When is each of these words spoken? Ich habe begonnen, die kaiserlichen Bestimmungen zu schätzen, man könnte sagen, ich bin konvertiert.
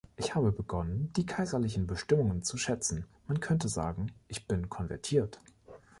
Ich 0.17 0.33
habe 0.33 0.51
begonnen, 0.51 1.13
die 1.15 1.27
kaiserlichen 1.27 1.85
Bestimmungen 1.85 2.41
zu 2.41 2.57
schätzen, 2.57 3.05
man 3.27 3.39
könnte 3.39 3.67
sagen, 3.69 4.11
ich 4.29 4.47
bin 4.47 4.67
konvertiert. 4.67 5.39